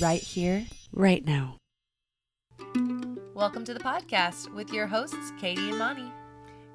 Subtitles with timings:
[0.00, 1.56] right here, right now.
[3.34, 6.12] Welcome to the podcast with your hosts, Katie and Monty.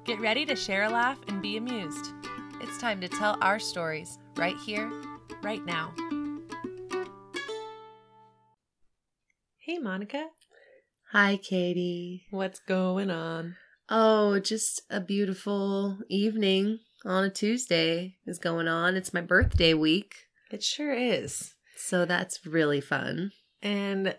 [0.04, 2.12] Get ready to share a laugh and be amused.
[2.60, 4.90] It's time to tell our stories right here,
[5.42, 5.94] right now.
[9.58, 10.26] Hey, Monica.
[11.12, 12.26] Hi, Katie.
[12.30, 13.56] What's going on?
[13.88, 18.96] Oh, just a beautiful evening on a Tuesday is going on.
[18.96, 20.14] It's my birthday week,
[20.50, 21.54] It sure is.
[21.76, 23.32] So that's really fun.
[23.62, 24.16] And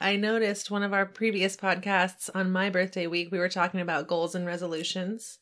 [0.00, 4.08] I noticed one of our previous podcasts on my birthday week, we were talking about
[4.08, 5.38] goals and resolutions.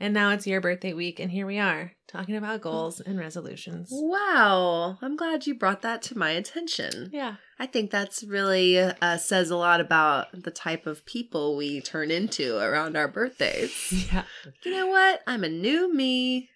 [0.00, 3.90] And now it's your birthday week, and here we are talking about goals and resolutions.
[3.92, 7.10] Wow, I'm glad you brought that to my attention.
[7.12, 7.36] Yeah.
[7.60, 12.10] I think that's really uh, says a lot about the type of people we turn
[12.10, 13.72] into around our birthdays.
[14.12, 14.24] Yeah.
[14.64, 15.20] you know what?
[15.28, 16.50] I'm a new me,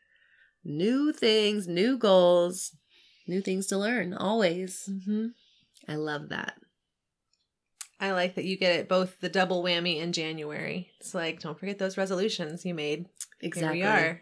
[0.65, 2.73] new things, new goals,
[3.29, 4.89] new things to learn always.
[4.91, 5.27] Mm-hmm.
[5.89, 6.55] I love that.
[8.01, 10.91] I like that you get it both the double whammy in January.
[11.01, 13.07] It's like, don't forget those resolutions you made.
[13.41, 13.79] Exactly.
[13.81, 14.21] Here we are.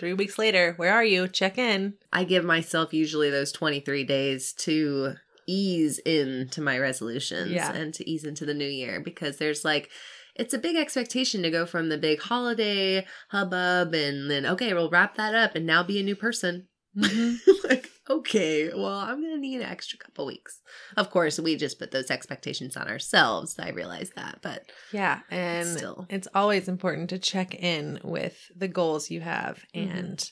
[0.00, 0.74] Three weeks later.
[0.76, 1.28] Where are you?
[1.28, 1.94] Check in.
[2.12, 5.14] I give myself usually those 23 days to
[5.46, 7.72] ease into my resolutions Yeah.
[7.72, 9.90] and to ease into the new year because there's like
[10.34, 14.90] it's a big expectation to go from the big holiday hubbub and then okay, we'll
[14.90, 16.68] wrap that up and now be a new person.
[16.94, 20.60] like, okay, well, I'm going to need an extra couple weeks.
[20.96, 23.58] Of course, we just put those expectations on ourselves.
[23.58, 25.20] I realize that, but Yeah.
[25.30, 26.06] And Still.
[26.10, 29.96] it's always important to check in with the goals you have Mhm.
[29.98, 30.30] and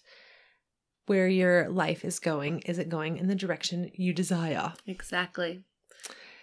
[1.06, 2.60] where your life is going.
[2.60, 4.72] Is it going in the direction you desire?
[4.86, 5.64] exactly.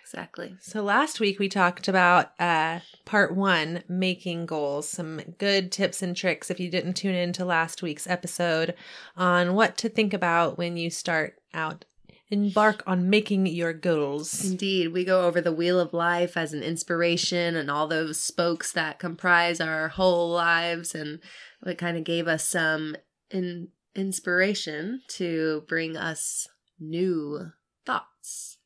[0.07, 0.55] Exactly.
[0.61, 6.15] So last week we talked about uh part 1 making goals, some good tips and
[6.15, 8.73] tricks if you didn't tune in to last week's episode
[9.15, 11.85] on what to think about when you start out
[12.29, 14.43] embark on making your goals.
[14.43, 18.71] Indeed, we go over the wheel of life as an inspiration and all those spokes
[18.73, 21.19] that comprise our whole lives, and
[21.65, 22.95] it kind of gave us some
[23.31, 26.47] in- inspiration to bring us
[26.79, 27.51] new
[27.85, 28.56] thoughts,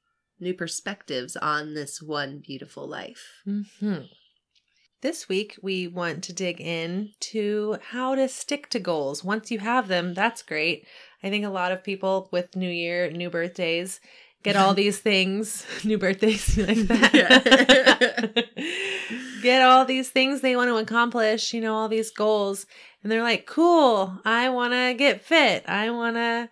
[0.41, 3.41] new perspectives on this one beautiful life.
[3.45, 3.99] hmm
[5.01, 9.23] This week, we want to dig in to how to stick to goals.
[9.23, 10.85] Once you have them, that's great.
[11.23, 13.99] I think a lot of people with New Year, new birthdays,
[14.43, 15.65] get all these things.
[15.83, 18.45] New birthdays, like that?
[19.41, 22.65] get all these things they want to accomplish, you know, all these goals.
[23.01, 25.67] And they're like, cool, I want to get fit.
[25.67, 26.49] I want to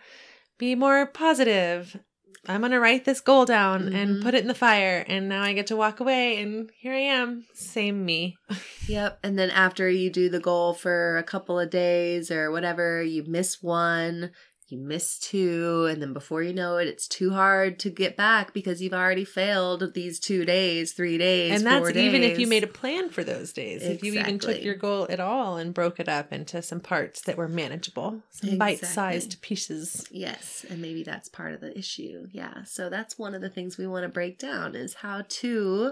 [0.57, 1.99] be more positive.
[2.47, 4.23] I'm going to write this goal down and Mhm.
[4.23, 5.03] put it in the fire.
[5.07, 6.41] And now I get to walk away.
[6.41, 7.45] And here I am.
[7.53, 8.37] Same me.
[8.87, 9.19] Yep.
[9.23, 13.23] And then after you do the goal for a couple of days or whatever, you
[13.27, 14.31] miss one,
[14.71, 18.53] you miss two, and then before you know it, it's too hard to get back
[18.53, 22.47] because you've already failed these two days, three days, and that's four even if you
[22.47, 23.83] made a plan for those days.
[23.83, 27.21] If you even took your goal at all and broke it up into some parts
[27.23, 30.05] that were manageable, some bite sized pieces.
[30.11, 32.27] Yes, and maybe that's part of the issue.
[32.31, 32.63] Yeah.
[32.63, 35.91] So that's one of the things we want to break down is how to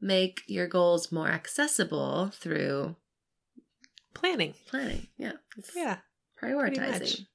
[0.00, 2.96] make your goals more accessible through
[4.14, 4.54] Planning.
[4.66, 5.06] planning.
[5.16, 5.32] Yeah.
[5.76, 5.98] Yeah.
[6.42, 7.26] prioritizing.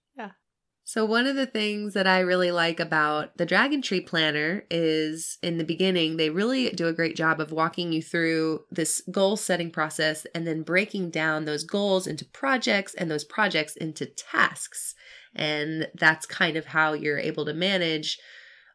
[0.86, 5.38] So one of the things that I really like about the Dragon Tree Planner is
[5.42, 9.38] in the beginning they really do a great job of walking you through this goal
[9.38, 14.94] setting process and then breaking down those goals into projects and those projects into tasks.
[15.34, 18.20] And that's kind of how you're able to manage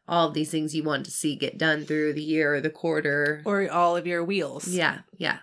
[0.07, 2.71] all of these things you want to see get done through the year or the
[2.71, 3.43] quarter.
[3.45, 4.67] Or all of your wheels.
[4.67, 5.37] yeah, yeah.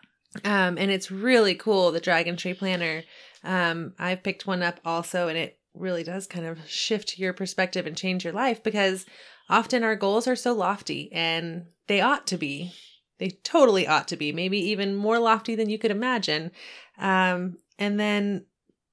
[0.44, 3.04] Um, and it's really cool, the Dragon Tree Planner.
[3.44, 7.86] Um, I've picked one up also, and it really does kind of shift your perspective
[7.86, 9.06] and change your life because
[9.48, 12.72] often our goals are so lofty and they ought to be.
[13.18, 16.50] They totally ought to be, maybe even more lofty than you could imagine.
[16.98, 18.44] Um, and then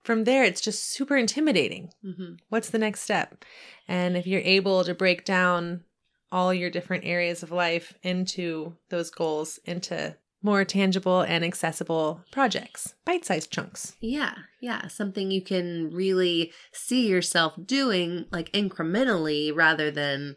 [0.04, 1.90] from there, it's just super intimidating.
[2.04, 3.44] hmm What's the next step?
[3.88, 5.84] And if you're able to break down
[6.32, 12.94] all your different areas of life into those goals, into more tangible and accessible projects,
[13.06, 13.96] bite sized chunks.
[14.02, 14.88] Yeah, yeah.
[14.90, 20.36] Something you can really see yourself doing like incrementally rather than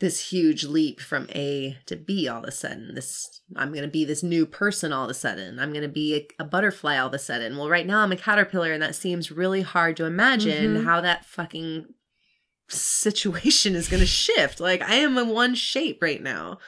[0.00, 2.94] this huge leap from A to B all of a sudden.
[2.94, 5.58] This I'm going to be this new person all of a sudden.
[5.58, 7.56] I'm going to be a, a butterfly all of a sudden.
[7.56, 10.84] Well, right now I'm a caterpillar and that seems really hard to imagine Mhm.
[10.84, 11.86] how that fucking
[12.68, 14.58] situation is going to shift.
[14.60, 16.58] Like I am in one shape right now.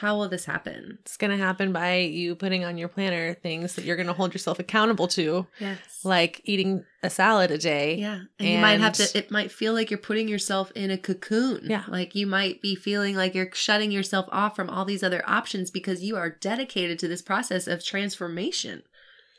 [0.00, 0.98] How will this happen?
[1.00, 4.12] It's going to happen by you putting on your planner things that you're going to
[4.12, 5.78] hold yourself accountable to, Yes.
[6.04, 7.96] like eating a salad a day.
[7.96, 8.20] Yeah.
[8.38, 11.62] And, you might have to, it might feel like you're putting yourself in a cocoon.
[11.64, 11.84] Yeah.
[11.88, 15.70] Like you might be feeling like you're shutting yourself off from all these other options
[15.70, 18.82] because you are dedicated to this process of transformation.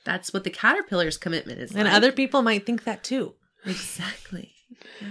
[0.05, 1.75] That's what the caterpillar's commitment is.
[1.75, 1.93] And like.
[1.93, 3.35] other people might think that too.
[3.63, 4.53] Exactly.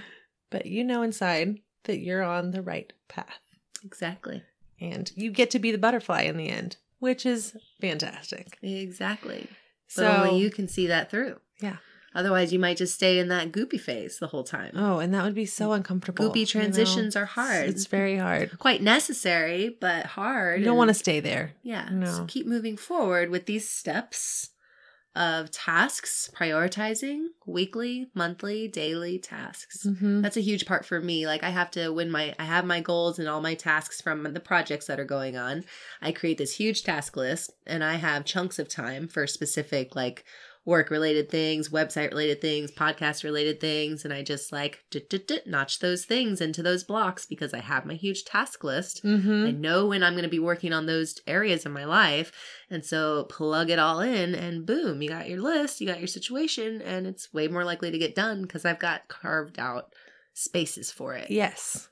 [0.51, 3.41] But you know inside that you're on the right path.
[3.85, 4.43] Exactly.
[4.81, 8.59] And you get to be the butterfly in the end, which is fantastic.
[8.63, 9.49] Exactly.
[9.95, 11.41] But So only you can see that through.
[11.61, 11.77] Yeah.
[12.15, 14.73] Otherwise, you might just stay in that goopy phase the whole time.
[14.75, 16.31] Oh, and that would be so uncomfortable.
[16.31, 16.47] Goopy you know?
[16.47, 17.69] transitions are hard.
[17.69, 18.59] It's very hard.
[18.59, 20.61] Quite necessary, but hard.
[20.61, 21.53] You don't want to stay there.
[21.63, 21.89] Yeah.
[21.93, 22.07] No.
[22.07, 24.51] So keep moving forward with these steps
[25.17, 29.87] of tasks, prioritizing weekly, monthly, daily tasks.
[29.87, 30.21] Mm-hmm.
[30.21, 31.27] That's a huge part for me.
[31.27, 34.23] Like I have to when my I have my goals and all my tasks from
[34.35, 35.65] the projects that are going on.
[36.03, 40.25] I create this huge task list and I have chunks of time for specific like
[40.67, 44.85] work related things, website related things, podcast related things and I just like
[45.47, 49.03] notch those things into those blocks because I have my huge task list.
[49.05, 49.47] Mm-hmm.
[49.47, 52.33] I know when I'm going to be working on those areas in my life.
[52.69, 56.09] And so plug it all in and boom, you got your list, you got your
[56.09, 59.95] situation, and it's way more likely to get done because I've got carved out
[60.35, 61.31] spaces for it.
[61.31, 61.89] Yes.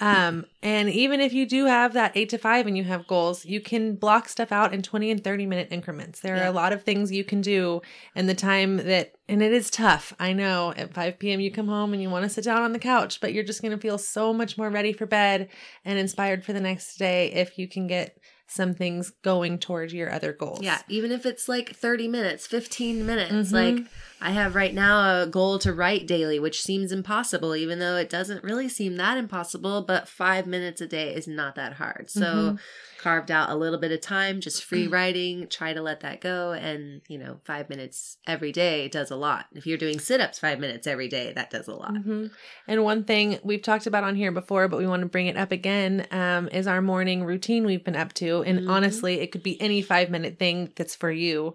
[0.00, 3.44] Um, and even if you do have that eight to five and you have goals,
[3.44, 6.20] you can block stuff out in 20 and 30 minute increments.
[6.20, 6.42] There Yeah.
[6.44, 7.80] are a lot of things you can do
[8.16, 10.12] in the time that, and it is tough.
[10.18, 11.40] I know at 5 p.m.
[11.40, 13.62] you come home and you want to sit down on the couch, but you're just
[13.62, 15.48] going to feel so much more ready for bed
[15.84, 20.10] and inspired for the next day if you can get some things going toward your
[20.10, 20.60] other goals.
[20.62, 23.50] Yeah, even if it's like 30 minutes, 15 minutes.
[23.50, 23.52] Mhm.
[23.52, 23.86] Like
[24.20, 28.08] I have right now a goal to write daily, which seems impossible, even though it
[28.08, 32.10] doesn't really seem that impossible, but five minutes a day is not that hard.
[32.10, 32.58] So Mhm.
[33.04, 36.52] Carved out a little bit of time, just free writing, try to let that go.
[36.52, 39.44] And, you know, five minutes every day does a lot.
[39.52, 41.94] If you're doing sit ups five minutes every day, that does a lot.
[41.98, 42.28] hmm
[42.66, 45.36] And one thing we've talked about on here before, but we want to bring it
[45.36, 48.42] up again, um, is our morning routine we've been up to.
[48.42, 48.70] And Mhm.
[48.70, 51.54] honestly, it could be any five minute thing that's for you.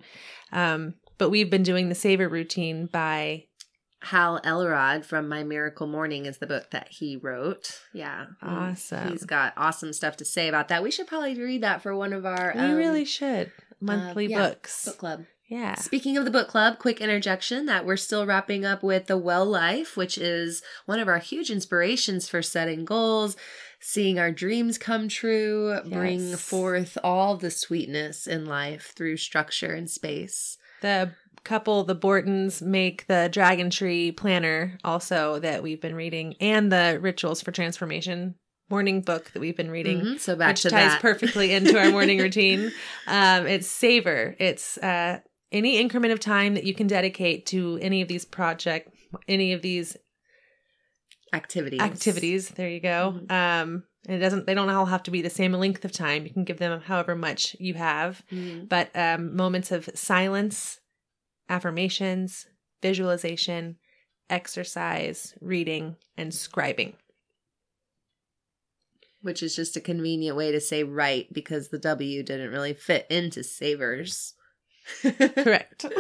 [0.51, 3.45] Um, but we've been doing the Savor routine by
[4.01, 7.81] Hal Elrod from My Miracle Morning is the book that he wrote.
[7.93, 8.27] Yeah.
[8.43, 8.71] Mm.
[8.71, 9.09] Awesome.
[9.09, 10.83] He's got awesome stuff to say about that.
[10.83, 13.51] We should probably read that for one of our we um, really should
[13.81, 14.85] monthly yeah, books.
[14.85, 15.25] book club.
[15.49, 15.75] Yeah.
[15.75, 19.45] Speaking of the book club, quick interjection that we're still wrapping up with The Well
[19.45, 23.35] Life, which is one of our huge inspirations for setting goals,
[23.79, 29.89] seeing our dreams come true, bring forth all the sweetness in life through structure and
[29.89, 30.59] space.
[30.81, 31.13] The
[31.43, 36.97] couple, the Bortons, make the Dragon Tree planner also that we've been reading, and the
[37.01, 38.35] Rituals for Transformation
[38.69, 40.01] morning book that we've been reading.
[40.01, 41.01] Mhm, So back which to ties that.
[41.01, 42.71] perfectly into our morning routine.
[43.07, 44.35] Um, it's savor.
[44.39, 45.19] It's uh,
[45.51, 48.93] any increment of time that you can dedicate to any of these project,
[49.27, 49.97] any of these
[51.33, 51.79] activities.
[51.79, 52.49] activities.
[52.49, 53.19] There you go.
[53.27, 53.31] Mhm.
[53.31, 54.45] Um, and it doesn't.
[54.45, 56.25] They don't all have to be the same length of time.
[56.25, 58.23] You can give them however much you have.
[58.31, 58.69] Mhm.
[58.69, 60.78] But um, moments of silence,
[61.49, 62.47] affirmations,
[62.81, 63.75] visualization,
[64.29, 66.93] exercise, reading, and scribing.
[69.21, 73.05] Which is just a convenient way to say right because the W didn't really fit
[73.09, 74.33] into savers.
[75.03, 75.85] Correct.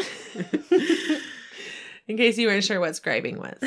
[2.07, 3.59] In case you weren't sure what scribing was,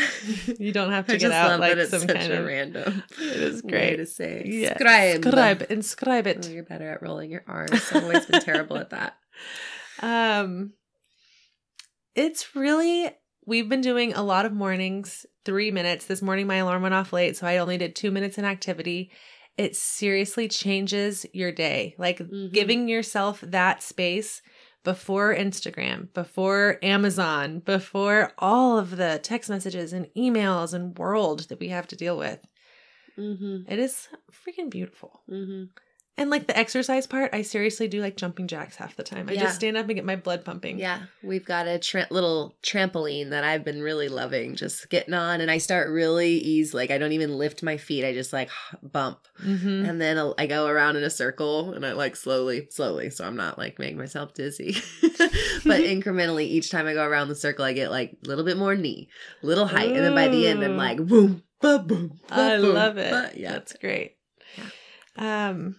[0.58, 2.46] you don't have to I get out like it's some such kind a of.
[2.46, 3.98] random It is great.
[3.98, 4.74] to say Yeah.
[4.78, 5.22] scribe.
[5.24, 6.48] Scribe inscribe Oh, it.
[6.48, 7.70] you're better at rolling your R's.
[7.92, 9.16] I've always been terrible at that.
[10.00, 10.72] Um,
[12.14, 13.10] it's really
[13.44, 16.06] we've been doing a lot of mornings, three minutes.
[16.06, 19.10] This morning my alarm went off late, so I only did two minutes in activity.
[19.58, 21.94] It seriously changes your day.
[21.98, 22.52] Like Mhm.
[22.52, 24.42] giving yourself that space
[24.84, 31.60] before Instagram, before Amazon, before all of the text messages and emails and world that
[31.60, 32.40] we have to deal with.
[33.18, 33.70] Mm-hmm.
[33.70, 35.22] It is freaking beautiful.
[35.30, 35.64] Mm-hmm.
[36.18, 39.30] And like the exercise part, I seriously do like jumping jacks half the time.
[39.30, 39.44] I Yeah.
[39.44, 40.78] just stand up and get my blood pumping.
[40.78, 45.40] Yeah, we've got a tra- little trampoline that I've been really loving, just getting on,
[45.40, 46.76] and I start really easy.
[46.76, 48.50] Like I don't even lift my feet; I just like
[48.82, 49.86] bump, Mm-hmm.
[49.86, 53.36] and then I'll- go around in a circle, and I like slowly, slowly, so I'm
[53.36, 57.72] not like making myself dizzy, but incrementally each time I go around the circle, I
[57.72, 59.08] get like a little bit more knee,
[59.42, 62.20] little height, and then by the end, I'm like boom, ba boom.
[62.28, 63.10] ba, I boom, love it.
[63.10, 63.30] ba.
[63.34, 64.16] Yeah, That's great.
[65.16, 65.76] Um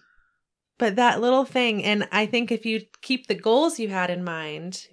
[0.84, 4.22] but that little thing and I think if you keep the goals you had in
[4.22, 4.86] mind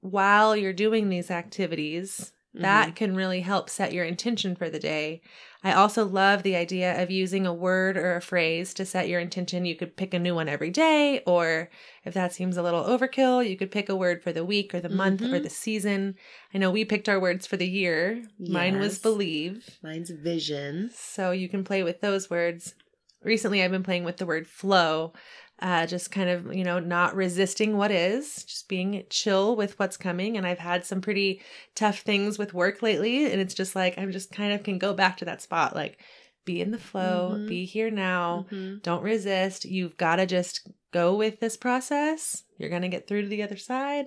[0.00, 2.62] while you're doing these activities, Mm-hmm.
[2.62, 5.20] that can really help set your intention for the day.
[5.62, 9.20] I also love the idea of using a word or a phrase to set your
[9.20, 9.64] intention.
[9.64, 11.70] You could pick a new one every day, or
[12.04, 14.80] if that seems a little overkill, you could pick a word for the week or
[14.80, 15.44] the month or Mhm.
[15.44, 16.16] the season.
[16.52, 18.20] I know we picked our words for the year.
[18.40, 19.78] Mine was believe.
[19.80, 20.90] Mine's vision.
[20.92, 22.74] So you can play with those words.
[23.22, 25.12] Recently, I've been playing with the word flow,
[25.60, 29.96] uh, just kind of, you know, not resisting what is, just being chill with what's
[29.98, 30.36] coming.
[30.36, 31.42] And I've had some pretty
[31.74, 33.30] tough things with work lately.
[33.30, 36.00] And it's just like, I'm just kind of can go back to that spot, like,
[36.46, 37.48] be in the flow, Mhm.
[37.48, 38.46] be here now.
[38.50, 38.82] Mhm.
[38.82, 39.66] Don't resist.
[39.66, 42.44] You've got to just go with this process.
[42.56, 44.06] You're going to get through to the other side.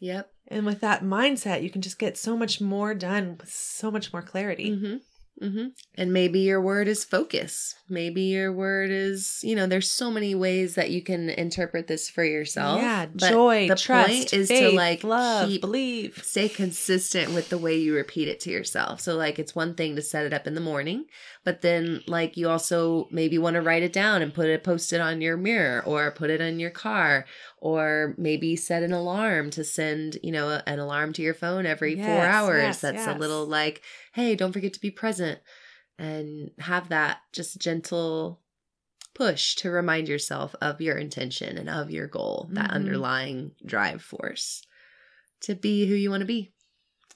[0.00, 0.30] Yep.
[0.48, 4.12] And with that mindset, you can just get so much more done with so much
[4.12, 4.72] more clarity.
[4.72, 4.96] Mm-hmm.
[5.42, 5.68] Mm-hmm.
[5.96, 7.74] And maybe your word is focus.
[7.88, 12.08] Maybe your word is, you know, there's so many ways that you can interpret this
[12.08, 12.80] for yourself.
[12.80, 16.22] Yeah, but joy, the trust, point is faith, to like love, keep believe.
[16.24, 19.00] stay consistent with the way you repeat it to yourself.
[19.00, 21.06] So like it's one thing to set it up in the morning,
[21.44, 24.92] but then like you also maybe want to write it down and put it post
[24.92, 27.26] it on your mirror or put it on your car
[27.58, 31.96] or maybe set an alarm to send, you know, an alarm to your phone every
[31.96, 32.62] 4 hours.
[32.62, 33.82] yes, That's a little like,
[34.14, 35.40] hey, don't forget to be present
[35.98, 38.42] and have that just gentle
[39.14, 42.74] push to remind yourself of your intention and of your goal, that Mhm.
[42.74, 44.62] underlying drive force
[45.42, 46.53] to be who you want to be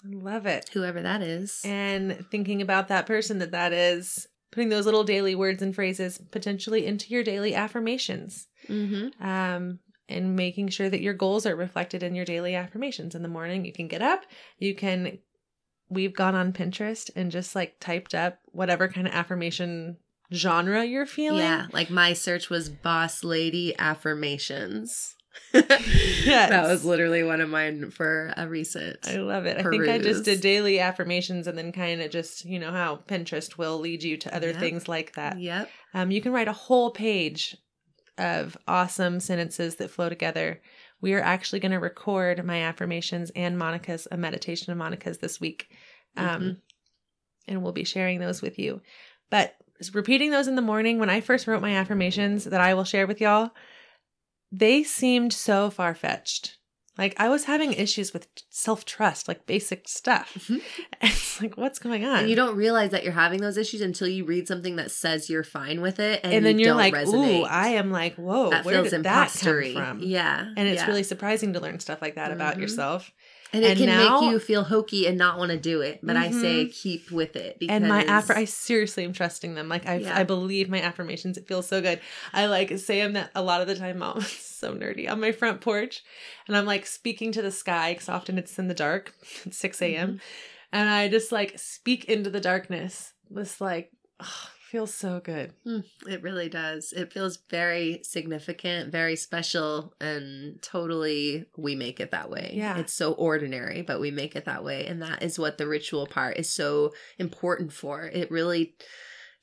[0.05, 0.71] love it.
[0.73, 1.61] whoever that is.
[1.65, 6.21] And thinking about that person that that is, putting those little daily words and phrases
[6.31, 8.47] potentially into your daily affirmations.
[8.69, 9.23] mm-hmm.
[9.25, 13.15] Um, and making sure that your goals are reflected in your daily affirmations.
[13.15, 14.25] In the morning, you can get up,
[14.59, 15.19] you can.
[15.91, 19.97] We've gone on Pinterest and just like typed up whatever kind of affirmation
[20.33, 21.41] genre you're feeling.
[21.41, 25.15] Yeah, like my search was boss lady affirmations.
[26.25, 26.51] Yes.
[26.51, 28.99] That was literally one of mine for a recent.
[29.09, 29.57] I love it.
[29.57, 32.97] I think I just did daily affirmations and then kind of just, you know, how
[33.09, 34.59] Pinterest will lead you to other Yep.
[34.61, 35.39] things like that.
[35.41, 35.71] Yep.
[35.95, 37.57] Um, you can write a whole page
[38.19, 40.61] of awesome sentences that flow together.
[41.01, 45.41] We are actually going to record my affirmations and Monica's, a meditation of Monica's this
[45.41, 45.69] week.
[46.17, 46.57] Um, Mhm.
[47.47, 48.83] And we'll be sharing those with you.
[49.31, 49.55] But
[49.95, 53.07] repeating those in the morning, when I first wrote my affirmations that I will share
[53.07, 53.53] with y'all,
[54.53, 56.57] they seemed so far fetched.
[56.97, 60.35] Like I was having issues with self trust, like basic stuff.
[60.49, 60.61] Mhm.
[61.01, 62.21] It's like, what's going on?
[62.21, 65.31] And you don't realize that you're having those issues until you read something that says
[65.31, 67.41] you're fine with it, and, and, then you you're don't like, resonate.
[67.43, 70.01] ooh, I am like, whoa, that where feels did that come from?
[70.01, 70.87] Yeah, And it's yeah.
[70.89, 72.63] really surprising to learn stuff like that about Mhm.
[72.63, 73.13] yourself.
[73.53, 76.01] And it and can now- make you feel hokey and not want to do it.
[76.03, 76.73] But I say Mhm.
[76.73, 79.69] keep with it because And my affir I seriously am trusting them.
[79.69, 80.19] Like I Yeah.
[80.19, 81.39] I believe my affirmations.
[81.39, 82.01] It feels so good.
[82.33, 84.03] I like say them that a lot of the time.
[84.17, 86.03] It's so nerdy on my front porch,
[86.47, 89.15] and I'm like speaking to the sky because often it's in the dark.
[89.45, 90.09] It's six a.m.
[90.09, 90.17] Mm-hmm.
[90.73, 93.13] and I just like speak into the darkness.
[93.31, 93.91] This like
[94.71, 95.53] feels so good.
[95.67, 96.93] Mm, It really does.
[96.93, 102.53] It feels very significant, very special, and totally we make it that way.
[102.55, 102.79] Yeah.
[102.79, 104.87] It's so ordinary, but we make it that way.
[104.87, 108.05] And that is what the ritual part is so important for.
[108.05, 108.75] It really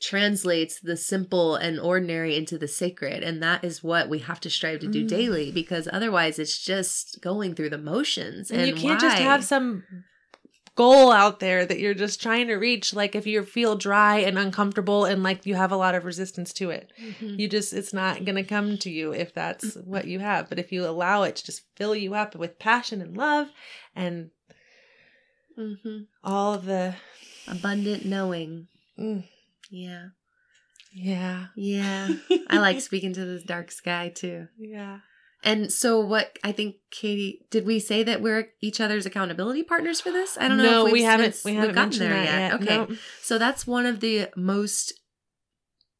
[0.02, 3.24] translates the simple and ordinary into the sacred.
[3.24, 5.08] And that is what we have to strive to do Mm.
[5.08, 8.52] daily because otherwise it's just going through the motions.
[8.52, 9.84] And, you can't just have some
[10.76, 12.94] goal out there that you're just trying to reach.
[12.94, 16.52] Like if you feel dry and uncomfortable and like you have a lot of resistance
[16.54, 16.92] to it.
[17.02, 17.40] Mhm.
[17.40, 20.60] you just it's not going to come to you if that's what you have but
[20.60, 23.48] if you allow it to just fill you up with passion and love
[23.96, 24.32] and
[25.58, 26.08] Mhm.
[26.24, 26.96] all of the
[27.48, 28.68] abundant knowing.
[29.00, 29.24] mm,
[29.70, 30.08] Yeah.
[30.94, 32.10] yeah Yeah.
[32.50, 34.48] I like speaking to this dark sky too.
[34.58, 35.00] yeah
[35.46, 40.02] And so, what I think, Katie, did we say that we're each other's accountability partners
[40.02, 40.38] for this?
[40.40, 40.86] I don't know.
[40.86, 42.98] no we haven't we haven't gotten mentioned there that yet, Okay, No.
[43.22, 44.94] so that's one of the most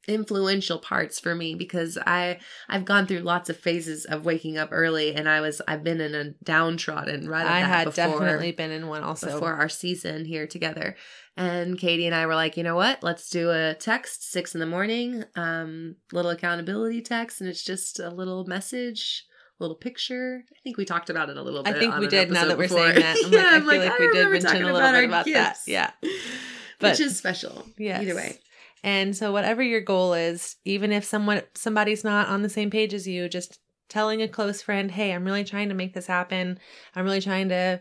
[0.08, 4.70] influential parts for me because I I've gone through lots of phases of waking up
[4.72, 7.46] early, and I was I've been in a downtrodden right.
[7.46, 10.96] i had before, definitely been in one also before our season here together.
[11.38, 13.04] And Katie and I were like, you know what?
[13.04, 18.00] Let's do a text six in the morning, um, little accountability text, and it's just
[18.00, 19.26] a little message,
[19.60, 20.44] little picture.
[20.52, 21.76] I think we talked about it a little bit.
[21.76, 22.80] i think we did now that we're before.
[22.92, 25.26] saying that i'm Yeah, like i feel like, we did mention a little bit about
[25.26, 25.68] that gifts.
[25.68, 25.92] yeah
[26.80, 27.66] which is special.
[27.78, 28.40] Yeah, Either way.
[28.84, 32.94] and so whatever your goal is even if someone somebody's not on the same page
[32.94, 36.60] as you just telling a close friend hey i'm really trying to make this happen
[36.96, 37.80] i'm really trying to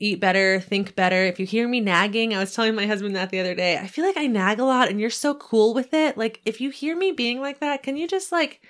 [0.00, 1.24] eat better, think better.
[1.24, 3.78] If you hear me nagging, I was telling my husband that the other day.
[3.78, 6.18] I feel like I nag a lot and you're so cool with it.
[6.18, 8.60] Like if you hear me being like that, can you just like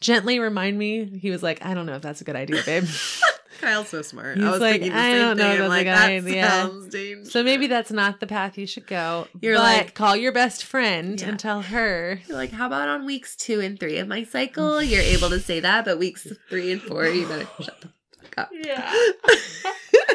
[0.00, 1.18] gently remind me?
[1.20, 2.84] He was like, I don't know if that's a good idea, babe.
[3.60, 4.36] Kyle's so smart.
[4.36, 5.62] He's I was like, thinking the I same don't know thing.
[5.62, 6.48] I'm like, good that idea.
[6.48, 7.32] sounds dangerous.
[7.32, 9.26] So maybe that's not the path you should go.
[9.40, 11.28] You're but like- call your best friend Yeah.
[11.30, 12.20] and tell her.
[12.28, 14.80] You're like, how about on weeks two and three of my cycle?
[14.80, 17.88] You're able to say that, but weeks three and four, you better shut the
[18.22, 18.50] fuck up.
[18.52, 18.94] Yeah.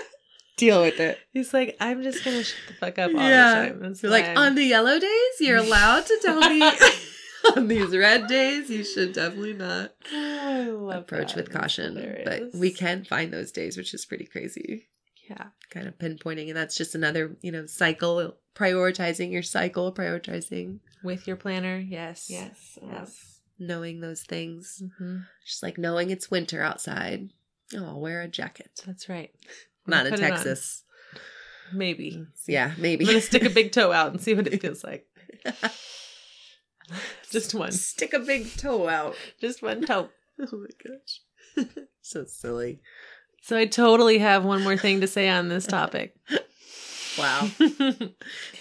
[0.55, 1.17] Deal with it.
[1.33, 3.59] He's like, I'm just gonna shut the fuck up all Yeah.
[3.63, 3.79] the time.
[3.81, 6.59] That's You're like, fine." on the yellow days, you're allowed to tell me.
[7.55, 9.93] on these red days, you should definitely not
[10.97, 11.35] approach that.
[11.35, 12.21] with caution.
[12.25, 14.88] But we can find those days, which is pretty crazy.
[15.29, 15.47] Yeah.
[15.69, 21.27] Kind of pinpointing, and that's just another, you know, cycle prioritizing your cycle, prioritizing, With
[21.27, 22.27] your planner, yes.
[22.29, 23.39] Yes, Yes.
[23.57, 24.83] knowing those things.
[25.00, 27.29] hmm Just like knowing it's winter outside.
[27.75, 28.69] Oh, I'll wear a jacket.
[28.85, 29.31] That's right.
[29.88, 30.29] Not in Put it on.
[30.31, 30.83] Texas.
[31.73, 32.25] Maybe.
[32.45, 33.05] Yeah, maybe.
[33.05, 35.07] I'm gonna stick a big toe out and see what it feels like.
[37.33, 37.71] Just one.
[37.73, 39.15] Stick a big toe out.
[39.41, 40.09] Just one toe.
[40.39, 41.67] Oh my gosh.
[42.01, 42.79] so silly.
[43.43, 46.15] So I totally have one more thing to say on this topic.
[47.15, 47.47] Wow.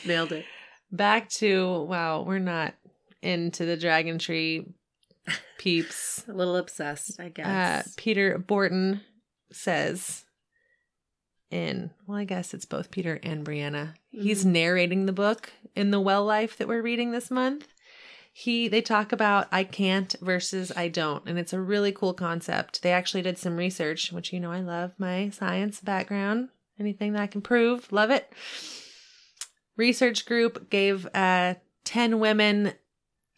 [0.04, 0.44] Nailed it.
[0.90, 2.74] Back to wow, we're not
[3.22, 4.66] into the dragon tree
[5.58, 6.22] peeps.
[6.28, 7.94] A little obsessed, I Uh, guess.
[7.96, 9.00] Peter Borton
[9.50, 10.24] says
[11.50, 13.94] in well, I guess it's both Peter and Brianna.
[14.10, 14.50] He's Mhm.
[14.52, 17.68] narrating the book in the Well Life that we're reading this month.
[18.32, 22.82] He they talk about I can't versus I don't, and it's a really cool concept.
[22.82, 26.48] They actually did some research, which you know I love my science background.
[26.80, 28.32] Anything that I can prove, love it.
[29.76, 32.72] Research group gave uh, 10 women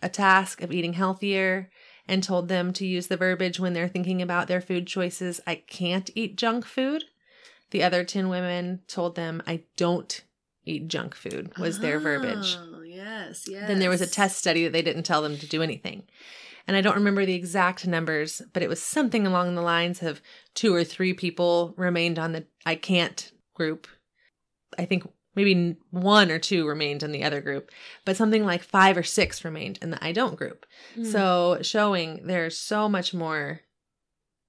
[0.00, 1.70] a task of eating healthier
[2.06, 5.56] and told them to use the verbiage when they're thinking about their food choices I
[5.56, 7.04] can't eat junk food.
[7.70, 10.22] The other 10 women told them I don't
[10.64, 12.56] eat junk food, was their verbiage.
[13.26, 13.68] Yes, yes.
[13.68, 16.04] Then there was a test study that they didn't tell them to do anything.
[16.66, 20.22] And I don't remember the exact numbers, but it was something along the lines of
[20.54, 23.86] two or three people remained on the I can't group.
[24.78, 27.70] I think maybe one or two remained in the other group,
[28.04, 30.64] but something like five or six remained in the I don't group.
[30.96, 31.06] Mm.
[31.06, 33.60] So showing there's so much more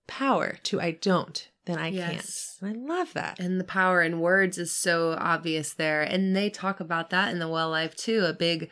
[0.07, 2.57] power to I don't than I Yes.
[2.61, 2.73] can't.
[2.75, 3.39] And I love that.
[3.39, 7.39] and the power in words is so obvious there and they talk about that in
[7.39, 8.69] the well life too a big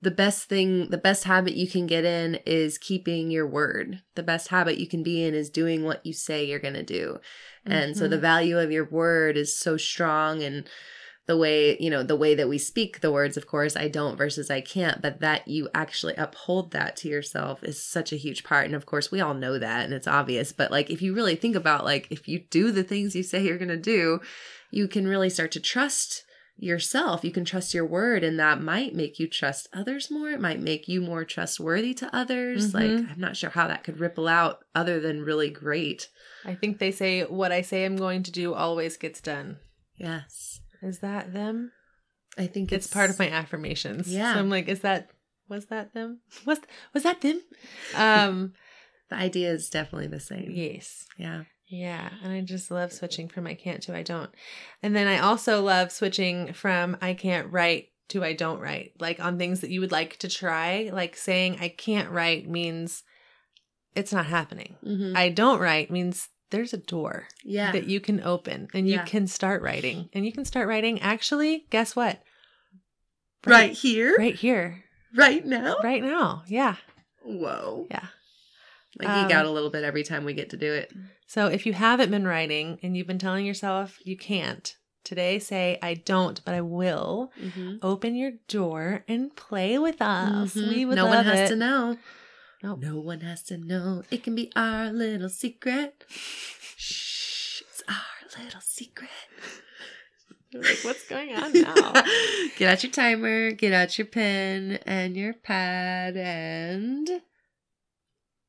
[0.00, 4.22] the best thing the best habit you can get in is keeping your word the
[4.22, 7.18] best habit you can be in is doing what you say you're going to do
[7.66, 8.20] and so the Mhm.
[8.20, 10.68] value of your word is so strong and
[11.28, 14.16] the way you know the way that we speak the words of course i don't
[14.16, 18.42] versus i can't but that you actually uphold that to yourself is such a huge
[18.42, 18.64] part.
[18.66, 21.36] And of course we all know that and it's obvious but like if you really
[21.36, 24.20] think about like if you do the things you say you're going to do
[24.70, 26.24] you can really start to trust
[26.60, 27.22] yourself.
[27.24, 30.30] You can trust your word and that might make you trust others more.
[30.30, 32.74] It might make you more trustworthy to others.
[32.74, 33.12] Like Mhm.
[33.12, 36.08] i'm not sure how that could ripple out other than really great.
[36.44, 39.58] I think they say what I say I'm going to do always gets done.
[39.96, 41.72] yes Is that them?
[42.36, 44.12] i think It's, part of my affirmations.
[44.12, 44.34] Yeah.
[44.34, 45.10] So I'm like, is that
[45.48, 46.20] was that them?
[46.46, 46.60] Was
[46.94, 47.40] was that them?
[47.96, 48.52] Um
[49.10, 51.06] the idea is definitely the same yes.
[51.16, 52.10] yeah Yeah.
[52.22, 54.30] And I just love switching from I can't to I don't.
[54.82, 58.92] And then I also love switching from I can't write to I don't write.
[59.00, 60.90] Like on things that you would like to try.
[60.92, 63.02] Like saying I can't write means
[63.94, 64.76] it's not happening.
[64.84, 65.16] mm-hmm.
[65.16, 69.04] I don't write means there's a door yeah that you can open and you Yeah.
[69.04, 70.08] can start writing.
[70.12, 72.22] And you can start writing actually, guess what?
[73.46, 74.84] right here Right here.
[75.16, 76.42] right now Right now.
[76.48, 76.76] Yeah.
[77.22, 78.06] whoa Yeah.
[79.00, 80.92] i geek Um, out a little bit every time we get to do it
[81.26, 85.78] So if you haven't been writing and you've been telling yourself you can't, today say,
[85.82, 87.30] I don't, but I will.
[87.40, 87.76] mm-hmm.
[87.82, 90.54] Open your door and play with us.
[90.54, 91.52] We would no one has it.
[91.54, 91.96] to know
[92.62, 92.80] Nope.
[92.80, 98.60] no one has to know it can be our little secret shh it's our little
[98.60, 99.10] secret
[100.50, 101.92] You're like, what's going on now?
[102.56, 107.08] get out your timer get out your pen and your pad and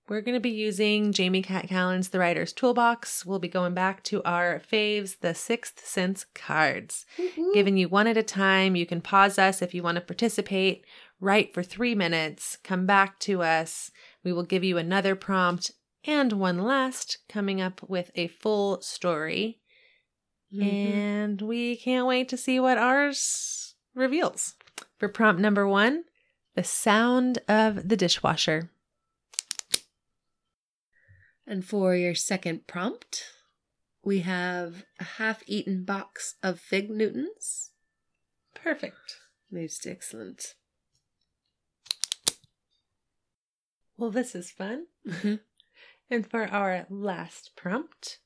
[0.08, 3.26] We're going to be using Jamie Cat Callan's The Writer's Toolbox.
[3.26, 7.06] We'll be going back to our faves, the Sixth Sense cards.
[7.54, 8.76] giving you one at a time.
[8.78, 10.86] You can pause us if you want to participate.
[11.19, 12.58] Write for three minutes.
[12.63, 13.91] Come back to us.
[14.23, 15.71] We will give you another prompt
[16.05, 19.60] and one last, coming up with a full story.
[20.53, 20.63] Mhm.
[20.63, 24.55] And we can't wait to see what ours reveals.
[24.97, 26.05] For prompt number one,
[26.55, 28.71] the sound of the dishwasher.
[31.45, 33.25] And for your second prompt,
[34.03, 37.71] we have a half eaten box of Fig Newtons.
[38.53, 39.17] Perfect.
[39.51, 40.55] Most excellent.
[44.00, 44.88] Well, this is fun.
[45.06, 45.42] Mhm.
[46.10, 48.20] And for our last prompt,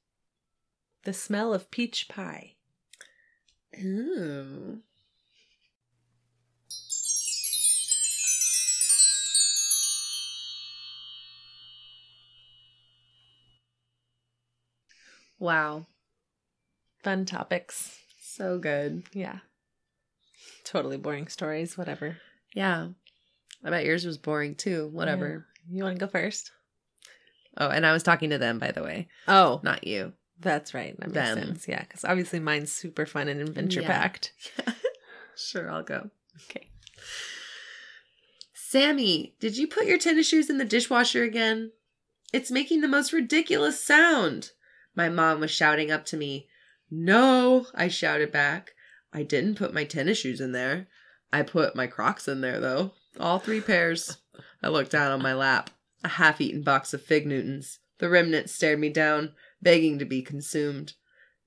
[1.03, 2.55] The smell of peach pie.
[3.77, 4.81] Ooh.
[15.39, 15.87] Wow.
[17.03, 17.99] Fun topics.
[18.21, 19.03] So good.
[19.11, 19.39] Yeah.
[20.63, 22.17] Totally boring stories, whatever.
[22.53, 22.89] Yeah.
[23.63, 24.87] I bet yours was boring too.
[24.89, 25.47] Whatever.
[25.69, 26.51] You want to go first?
[27.57, 30.13] Oh, and I was talking to them, by the way, Oh, not you.
[30.39, 30.99] that's right.
[30.99, 31.37] That makes Them.
[31.37, 31.67] sense.
[31.67, 33.87] Yeah, because obviously mine's super fun and adventure Yeah.
[33.87, 34.33] packed.
[35.37, 36.09] sure, I'll go.
[36.49, 36.69] Okay.
[38.53, 41.71] Sammy, did you put your tennis shoes in the dishwasher again?
[42.31, 44.51] It's making the most ridiculous sound.
[44.95, 46.47] My mom was shouting up to me.
[46.89, 48.71] No, I shouted back.
[49.11, 50.87] I didn't put my tennis shoes in there.
[51.31, 52.93] I put my Crocs in there, though.
[53.19, 54.17] All three pairs.
[54.63, 55.69] I looked down on my lap.
[56.03, 57.79] A half eaten box of Fig Newtons.
[57.99, 60.93] The remnant stared me down, begging to be consumed.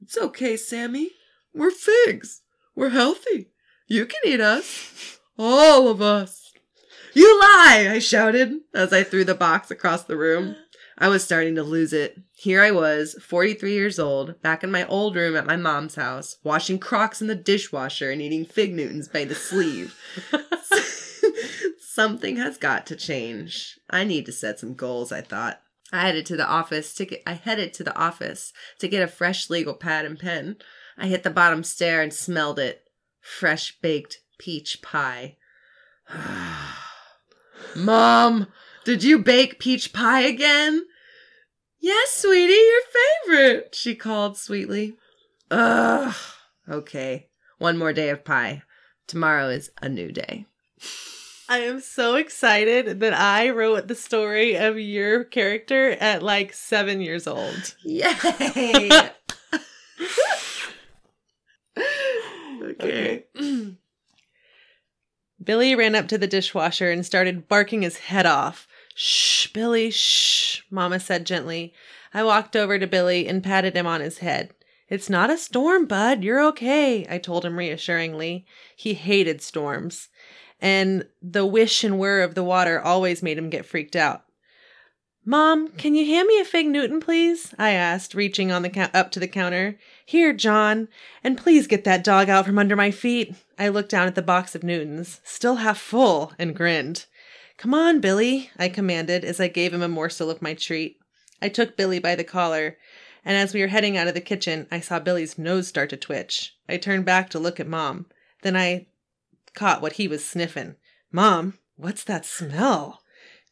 [0.01, 1.11] It's okay, Sammy.
[1.55, 2.43] We're figs.
[2.75, 3.51] We're healthy.
[3.87, 5.19] You can eat us.
[5.39, 6.53] All of us.
[7.15, 7.89] You lie!
[7.91, 10.57] I shouted as I threw the box across the room.
[10.99, 12.19] I was starting to lose it.
[12.35, 16.37] Here I was, 43 years old, back in my old room at my mom's house,
[16.43, 19.95] washing crocs in the dishwasher and eating fig Newtons by the sleeve.
[21.97, 23.81] Something has got to change.
[23.89, 25.63] I need to set some goals, I thought.
[25.91, 29.07] I headed to the office to get I headed to the office to get a
[29.07, 30.57] fresh legal pad and pen.
[30.99, 32.85] I hit the bottom stair and smelled it.
[33.23, 35.39] Fresh baked peach pie.
[37.75, 38.49] Mom,
[38.85, 40.85] did you bake peach pie again?
[41.81, 42.83] Yes, sweetie, your
[43.25, 44.99] favorite, she called sweetly.
[45.51, 46.15] Ugh.
[46.69, 48.65] Okay, one more day of pie.
[49.07, 50.45] Tomorrow is a new day.
[51.49, 57.01] I am so excited that I wrote the story of your character at like seven
[57.01, 57.77] years old.
[57.85, 58.91] Yay!
[62.63, 63.25] okay.
[65.43, 68.67] Billy ran up to the dishwasher and started barking his head off.
[68.97, 71.73] Shh, Billy, shh, Mama said gently.
[72.13, 74.51] I walked over to Billy and patted him on his head.
[74.89, 76.25] It's not a storm, bud.
[76.25, 78.47] You're okay, I told him reassuringly.
[78.75, 80.09] He hated storms,
[80.61, 84.25] and the wish and whir of the water always made him get freaked out.
[85.29, 87.53] Mom, can you hand me a fig Newton, please?
[87.59, 89.77] I asked, reaching on the up to the counter.
[90.05, 90.87] Here, John,
[91.25, 93.35] and please get that dog out from under my feet.
[93.59, 97.07] I looked down at the box of Newtons, still half full, and grinned.
[97.59, 101.01] Come on, Billy, I commanded as I gave him a morsel of my treat.
[101.43, 102.79] I took Billy by the collar,
[103.25, 105.97] and as we were heading out of the kitchen, I saw Billy's nose start to
[105.97, 106.55] twitch.
[106.69, 108.07] I turned back to look at Mom.
[108.43, 108.87] Then I
[109.57, 110.77] caught what he was sniffing.
[111.11, 113.03] Mom, what's that smell?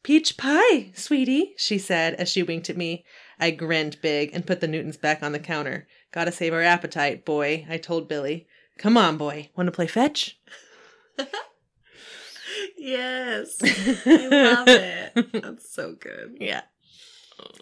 [0.04, 3.04] Peach pie, sweetie, she said as she winked at me.
[3.40, 5.88] I grinned big and put the Newtons back on the counter.
[6.12, 8.46] Gotta save our appetite, boy, I told Billy.
[8.78, 9.50] Come on, boy.
[9.56, 10.38] Want to play fetch?
[12.76, 13.58] Yes.
[13.62, 15.42] I love it.
[15.42, 16.36] That's so good.
[16.40, 16.62] Yeah.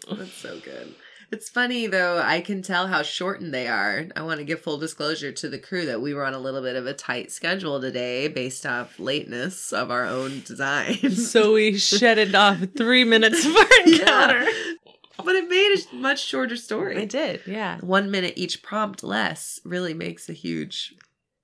[0.09, 0.93] That's so good.
[1.33, 4.05] It's funny though, I can tell how shortened they are.
[4.15, 6.61] I want to give full disclosure to the crew that we were on a little
[6.61, 11.09] bit of a tight schedule today based off lateness of our own design.
[11.09, 14.45] So we shedded off three minutes of our encounter.
[15.17, 17.01] But it made a much shorter story.
[17.01, 17.79] It did, yeah.
[17.79, 20.93] One minute each prompt less really makes a huge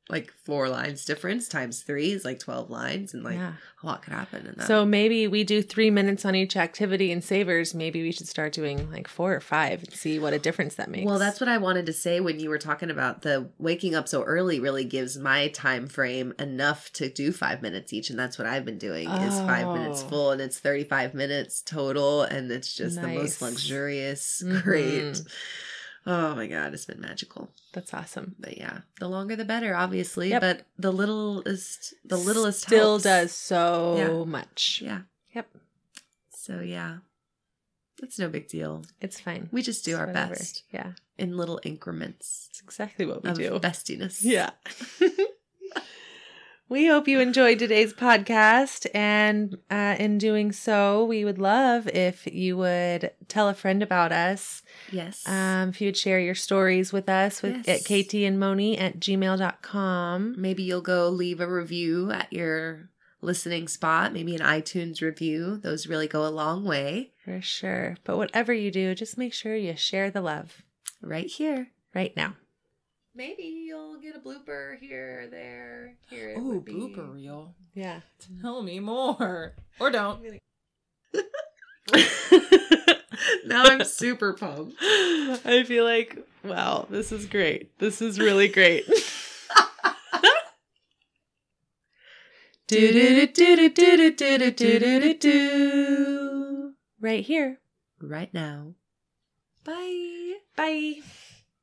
[0.10, 3.54] like four lines difference times three is like 12 lines and like yeah.
[3.84, 4.66] a lot could happen in that.
[4.66, 7.76] So maybe we do three minutes on each activity in Savers.
[7.76, 10.90] Maybe we should start doing like four or five and see what a difference that
[10.90, 11.06] makes.
[11.06, 14.08] Well, that's what I wanted to say when you were talking about the waking up
[14.08, 18.40] so early really gives my time frame enough to do five minutes each, and that's
[18.40, 20.10] what I've been doing is five minutes Oh.
[20.10, 24.64] full, and it's thirty five minutes total, and it's just the most luxurious, Mhm.
[24.64, 25.22] great.
[26.08, 27.52] Oh my god, it's been magical.
[27.74, 28.36] That's awesome.
[28.40, 30.30] But yeah, the longer the better, obviously.
[30.30, 30.42] Yep.
[30.42, 33.04] But the littlest, the littlest still helps.
[33.04, 34.26] does so Yeah.
[34.32, 34.82] much.
[34.84, 35.02] Yeah.
[35.34, 35.48] Yep.
[36.36, 36.98] So yeah,
[38.02, 38.84] it's no big deal.
[39.02, 39.50] It's fine.
[39.52, 40.34] We just do It's our whatever.
[40.36, 40.94] best Yeah.
[41.18, 43.60] in little increments It's exactly what we do.
[43.60, 44.24] bestiness.
[44.24, 44.52] Yeah.
[46.70, 48.86] we hope you enjoyed today's podcast.
[48.94, 54.12] And uh, in doing so, we would love if you would tell a friend about
[54.12, 54.62] us.
[54.92, 55.28] Yes.
[55.28, 57.90] Um, if you would share your stories with us with Yes.
[57.92, 60.36] at KT and Moni at gmail.com.
[60.38, 62.90] Maybe you'll go leave a review at your
[63.22, 65.58] listening spot, maybe an iTunes review.
[65.58, 67.12] Those really go a long way.
[67.26, 67.98] For sure.
[68.04, 70.62] But whatever you do, just make sure you share the love
[71.02, 71.72] Right here.
[71.96, 72.36] right now
[73.20, 75.98] maybe you'll get a blooper here or there.
[76.10, 76.72] Here Ooh, be...
[76.72, 77.54] blooper reel.
[77.76, 78.00] Yeah.
[78.42, 79.54] Tell me more.
[79.80, 80.24] Or don't.
[83.46, 84.78] now I'm super pumped.
[84.82, 87.78] I feel like, wow, this is great.
[87.78, 88.86] This is really great.
[97.02, 97.60] right here,
[98.00, 98.76] right now.
[99.66, 100.36] Bye.
[100.56, 101.02] Bye.